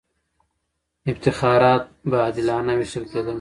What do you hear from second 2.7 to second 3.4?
وېشل کېدله.